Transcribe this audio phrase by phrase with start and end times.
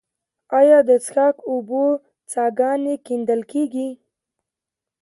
[0.59, 1.83] آیا د څښاک اوبو
[2.31, 3.89] څاګانې کیندل کیږي؟